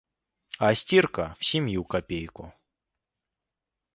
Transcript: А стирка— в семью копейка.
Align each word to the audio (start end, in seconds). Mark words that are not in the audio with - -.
А 0.57 0.73
стирка— 0.73 1.35
в 1.39 1.45
семью 1.45 1.83
копейка. 1.83 2.55